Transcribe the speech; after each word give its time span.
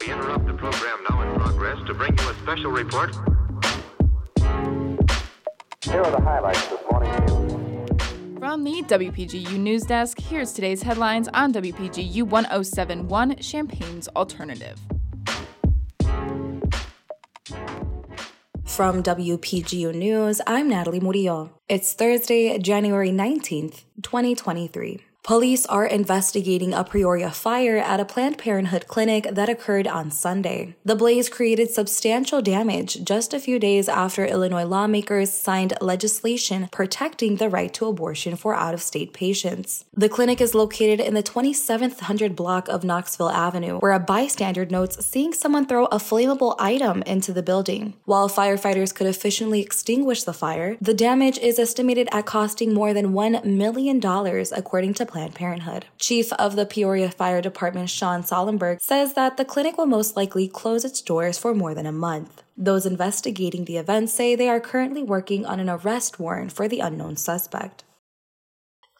We 0.00 0.12
interrupt 0.12 0.46
the 0.46 0.52
program 0.54 0.98
now 1.10 1.22
in 1.22 1.40
progress 1.40 1.78
to 1.86 1.94
bring 1.94 2.16
you 2.16 2.28
a 2.28 2.34
special 2.34 2.70
report. 2.70 3.16
Here 5.82 6.00
are 6.00 6.10
the 6.10 6.20
highlights 6.20 6.66
this 6.68 6.80
morning's 6.88 7.32
news. 7.32 8.38
From 8.38 8.62
the 8.62 8.82
WPGU 8.82 9.58
News 9.58 9.82
Desk, 9.82 10.20
here's 10.20 10.52
today's 10.52 10.82
headlines 10.82 11.28
on 11.34 11.52
WPGU 11.52 12.22
1071 12.22 13.38
Champaign's 13.38 14.06
Alternative. 14.08 14.78
From 18.64 19.02
WPGU 19.02 19.94
News, 19.94 20.40
I'm 20.46 20.68
Natalie 20.68 21.00
Murillo. 21.00 21.50
It's 21.68 21.92
Thursday, 21.92 22.56
January 22.58 23.10
19th, 23.10 23.82
2023. 24.02 25.00
Police 25.24 25.66
are 25.66 25.86
investigating 25.86 26.74
a 26.74 26.82
Peoria 26.82 27.30
fire 27.30 27.76
at 27.76 28.00
a 28.00 28.04
Planned 28.04 28.38
Parenthood 28.38 28.88
clinic 28.88 29.28
that 29.30 29.48
occurred 29.48 29.86
on 29.86 30.10
Sunday. 30.10 30.74
The 30.84 30.96
blaze 30.96 31.28
created 31.28 31.70
substantial 31.70 32.42
damage 32.42 33.04
just 33.04 33.32
a 33.32 33.38
few 33.38 33.60
days 33.60 33.88
after 33.88 34.26
Illinois 34.26 34.64
lawmakers 34.64 35.30
signed 35.30 35.74
legislation 35.80 36.68
protecting 36.72 37.36
the 37.36 37.48
right 37.48 37.72
to 37.74 37.86
abortion 37.86 38.34
for 38.34 38.56
out 38.56 38.74
of 38.74 38.82
state 38.82 39.12
patients. 39.12 39.84
The 39.94 40.08
clinic 40.08 40.40
is 40.40 40.56
located 40.56 40.98
in 40.98 41.14
the 41.14 41.22
2700 41.22 42.34
block 42.34 42.66
of 42.66 42.82
Knoxville 42.82 43.30
Avenue, 43.30 43.78
where 43.78 43.92
a 43.92 44.00
bystander 44.00 44.66
notes 44.66 45.06
seeing 45.06 45.32
someone 45.32 45.66
throw 45.66 45.84
a 45.86 45.98
flammable 45.98 46.56
item 46.58 47.00
into 47.02 47.32
the 47.32 47.44
building. 47.44 47.94
While 48.06 48.28
firefighters 48.28 48.92
could 48.92 49.06
efficiently 49.06 49.60
extinguish 49.60 50.24
the 50.24 50.32
fire, 50.32 50.76
the 50.80 50.94
damage 50.94 51.38
is 51.38 51.60
estimated 51.60 52.08
at 52.10 52.26
costing 52.26 52.74
more 52.74 52.92
than 52.92 53.12
$1 53.12 53.44
million, 53.44 54.04
according 54.04 54.94
to 54.94 55.11
Planned 55.12 55.34
Parenthood. 55.34 55.84
Chief 55.98 56.32
of 56.32 56.56
the 56.56 56.64
Peoria 56.64 57.10
Fire 57.10 57.42
Department, 57.42 57.90
Sean 57.90 58.22
Sollberger, 58.22 58.80
says 58.80 59.12
that 59.12 59.36
the 59.36 59.44
clinic 59.44 59.76
will 59.76 59.84
most 59.84 60.16
likely 60.16 60.48
close 60.48 60.86
its 60.86 61.02
doors 61.02 61.36
for 61.36 61.54
more 61.54 61.74
than 61.74 61.84
a 61.84 61.92
month. 61.92 62.42
Those 62.56 62.86
investigating 62.86 63.66
the 63.66 63.76
event 63.76 64.08
say 64.08 64.34
they 64.34 64.48
are 64.48 64.58
currently 64.58 65.02
working 65.02 65.44
on 65.44 65.60
an 65.60 65.68
arrest 65.68 66.18
warrant 66.18 66.50
for 66.50 66.66
the 66.66 66.80
unknown 66.80 67.16
suspect. 67.16 67.84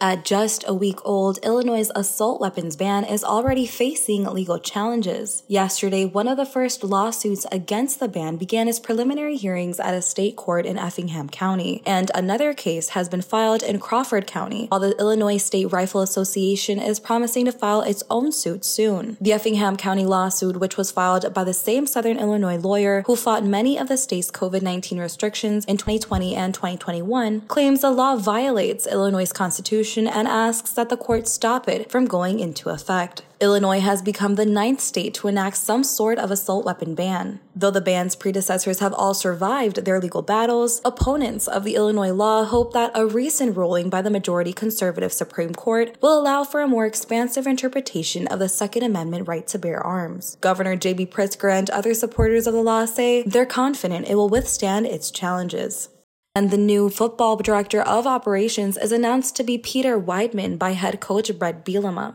At 0.00 0.24
just 0.24 0.64
a 0.68 0.72
week 0.72 1.00
old, 1.04 1.38
Illinois' 1.38 1.90
assault 1.92 2.40
weapons 2.40 2.76
ban 2.76 3.02
is 3.02 3.24
already 3.24 3.66
facing 3.66 4.22
legal 4.26 4.60
challenges. 4.60 5.42
Yesterday, 5.48 6.04
one 6.04 6.28
of 6.28 6.36
the 6.36 6.46
first 6.46 6.84
lawsuits 6.84 7.44
against 7.50 7.98
the 7.98 8.06
ban 8.06 8.36
began 8.36 8.68
its 8.68 8.78
preliminary 8.78 9.36
hearings 9.36 9.80
at 9.80 9.94
a 9.94 10.00
state 10.00 10.36
court 10.36 10.66
in 10.66 10.78
Effingham 10.78 11.28
County, 11.28 11.82
and 11.84 12.12
another 12.14 12.54
case 12.54 12.90
has 12.90 13.08
been 13.08 13.22
filed 13.22 13.64
in 13.64 13.80
Crawford 13.80 14.28
County, 14.28 14.66
while 14.68 14.78
the 14.78 14.96
Illinois 15.00 15.36
State 15.36 15.72
Rifle 15.72 16.00
Association 16.00 16.78
is 16.78 17.00
promising 17.00 17.46
to 17.46 17.52
file 17.52 17.80
its 17.80 18.04
own 18.08 18.30
suit 18.30 18.64
soon. 18.64 19.16
The 19.20 19.32
Effingham 19.32 19.76
County 19.76 20.04
lawsuit, 20.04 20.60
which 20.60 20.76
was 20.76 20.92
filed 20.92 21.34
by 21.34 21.42
the 21.42 21.52
same 21.52 21.88
Southern 21.88 22.20
Illinois 22.20 22.58
lawyer 22.58 23.02
who 23.06 23.16
fought 23.16 23.44
many 23.44 23.76
of 23.76 23.88
the 23.88 23.96
state's 23.96 24.30
COVID 24.30 24.62
19 24.62 25.00
restrictions 25.00 25.64
in 25.64 25.76
2020 25.76 26.36
and 26.36 26.54
2021, 26.54 27.40
claims 27.48 27.80
the 27.80 27.90
law 27.90 28.14
violates 28.14 28.86
Illinois' 28.86 29.32
constitution 29.32 29.87
and 29.96 30.28
asks 30.28 30.72
that 30.72 30.90
the 30.90 30.96
court 30.96 31.26
stop 31.26 31.68
it 31.68 31.90
from 31.90 32.04
going 32.04 32.40
into 32.40 32.68
effect. 32.68 33.22
Illinois 33.40 33.78
has 33.78 34.02
become 34.02 34.34
the 34.34 34.44
ninth 34.44 34.80
state 34.80 35.14
to 35.14 35.28
enact 35.28 35.56
some 35.56 35.84
sort 35.84 36.18
of 36.18 36.30
assault 36.30 36.64
weapon 36.64 36.96
ban. 36.96 37.38
Though 37.54 37.70
the 37.70 37.80
ban's 37.80 38.16
predecessors 38.16 38.80
have 38.80 38.92
all 38.92 39.14
survived 39.14 39.84
their 39.84 40.00
legal 40.00 40.22
battles, 40.22 40.80
opponents 40.84 41.46
of 41.46 41.62
the 41.62 41.76
Illinois 41.76 42.12
law 42.12 42.44
hope 42.44 42.72
that 42.72 42.90
a 42.94 43.06
recent 43.06 43.56
ruling 43.56 43.90
by 43.90 44.02
the 44.02 44.10
majority 44.10 44.52
conservative 44.52 45.12
Supreme 45.12 45.54
Court 45.54 45.96
will 46.02 46.18
allow 46.18 46.42
for 46.42 46.60
a 46.60 46.68
more 46.68 46.84
expansive 46.84 47.46
interpretation 47.46 48.26
of 48.26 48.40
the 48.40 48.48
Second 48.48 48.82
Amendment 48.82 49.28
right 49.28 49.46
to 49.46 49.58
bear 49.58 49.80
arms. 49.80 50.36
Governor 50.40 50.74
J.B. 50.74 51.06
Pritzker 51.06 51.52
and 51.52 51.70
other 51.70 51.94
supporters 51.94 52.48
of 52.48 52.54
the 52.54 52.60
law 52.60 52.86
say 52.86 53.22
they're 53.22 53.46
confident 53.46 54.08
it 54.08 54.16
will 54.16 54.28
withstand 54.28 54.86
its 54.86 55.12
challenges. 55.12 55.90
And 56.38 56.52
the 56.52 56.56
new 56.56 56.88
football 56.88 57.34
director 57.34 57.82
of 57.82 58.06
operations 58.06 58.76
is 58.76 58.92
announced 58.92 59.34
to 59.34 59.42
be 59.42 59.58
Peter 59.58 59.98
Weidman 59.98 60.56
by 60.56 60.70
head 60.70 61.00
coach 61.00 61.36
Brett 61.36 61.64
Bielema. 61.64 62.14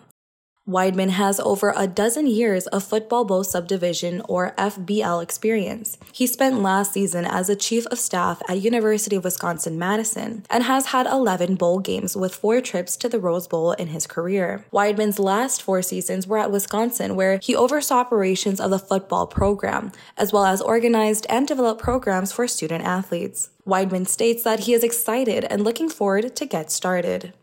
Weidman 0.67 1.09
has 1.09 1.41
over 1.41 1.73
a 1.75 1.87
dozen 1.87 2.25
years 2.25 2.67
of 2.67 2.85
Football 2.85 3.25
Bowl 3.25 3.43
Subdivision 3.43 4.21
or 4.29 4.53
FBL 4.57 5.21
experience. 5.21 5.97
He 6.13 6.25
spent 6.25 6.61
last 6.61 6.93
season 6.93 7.25
as 7.25 7.49
a 7.49 7.55
chief 7.57 7.85
of 7.87 7.99
staff 7.99 8.41
at 8.47 8.61
University 8.61 9.17
of 9.17 9.25
Wisconsin-Madison 9.25 10.45
and 10.49 10.63
has 10.63 10.87
had 10.87 11.05
11 11.05 11.55
bowl 11.55 11.79
games 11.79 12.15
with 12.15 12.33
four 12.33 12.61
trips 12.61 12.95
to 12.97 13.09
the 13.09 13.19
Rose 13.19 13.45
Bowl 13.45 13.73
in 13.73 13.87
his 13.87 14.07
career. 14.07 14.63
Weidman's 14.71 15.19
last 15.19 15.61
four 15.61 15.81
seasons 15.81 16.27
were 16.27 16.37
at 16.37 16.51
Wisconsin 16.51 17.17
where 17.17 17.39
he 17.43 17.53
oversaw 17.53 17.95
operations 17.95 18.61
of 18.61 18.71
the 18.71 18.79
football 18.79 19.27
program 19.27 19.91
as 20.17 20.31
well 20.31 20.45
as 20.45 20.61
organized 20.61 21.25
and 21.29 21.45
developed 21.45 21.81
programs 21.81 22.31
for 22.31 22.47
student 22.47 22.85
athletes. 22.85 23.49
Weidman 23.67 24.07
states 24.07 24.43
that 24.43 24.61
he 24.61 24.73
is 24.73 24.83
excited 24.83 25.43
and 25.43 25.65
looking 25.65 25.89
forward 25.89 26.33
to 26.37 26.45
get 26.45 26.71
started. 26.71 27.33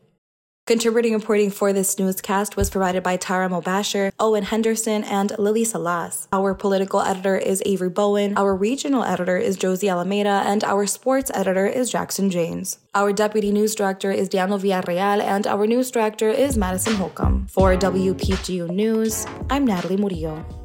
Contributing 0.70 1.14
reporting 1.14 1.50
for 1.50 1.72
this 1.72 1.98
newscast 1.98 2.56
was 2.56 2.70
provided 2.70 3.02
by 3.02 3.16
Tara 3.16 3.48
Mobasher, 3.48 4.12
Owen 4.20 4.44
Henderson, 4.44 5.02
and 5.02 5.36
Lily 5.36 5.64
Salas. 5.64 6.28
Our 6.32 6.54
political 6.54 7.00
editor 7.00 7.36
is 7.36 7.60
Avery 7.66 7.88
Bowen, 7.88 8.38
our 8.38 8.54
regional 8.54 9.02
editor 9.02 9.36
is 9.36 9.56
Josie 9.56 9.88
Alameda, 9.88 10.44
and 10.46 10.62
our 10.62 10.86
sports 10.86 11.28
editor 11.34 11.66
is 11.66 11.90
Jackson 11.90 12.30
James. 12.30 12.78
Our 12.94 13.12
deputy 13.12 13.50
news 13.50 13.74
director 13.74 14.12
is 14.12 14.28
Daniel 14.28 14.60
Villarreal, 14.60 15.20
and 15.20 15.44
our 15.44 15.66
news 15.66 15.90
director 15.90 16.28
is 16.28 16.56
Madison 16.56 16.94
Holcomb. 16.94 17.48
For 17.48 17.74
WPGU 17.74 18.70
News, 18.70 19.26
I'm 19.50 19.64
Natalie 19.64 19.96
Murillo. 19.96 20.59